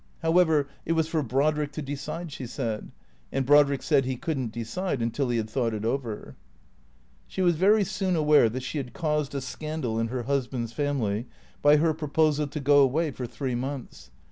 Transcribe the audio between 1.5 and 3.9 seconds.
to decide, she said. And Brod rick